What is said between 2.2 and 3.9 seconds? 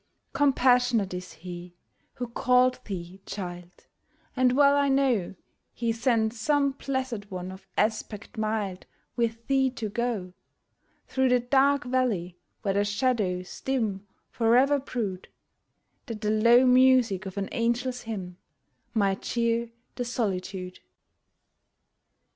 called thee, child;